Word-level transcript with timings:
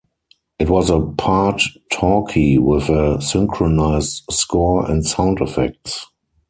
It 0.57 0.67
was 0.67 0.89
a 0.89 0.99
part-talkie 0.99 2.57
with 2.57 2.89
a 2.89 3.21
synchronized 3.21 4.23
score 4.31 4.89
and 4.89 5.05
sound 5.05 5.41
effects. 5.41 6.07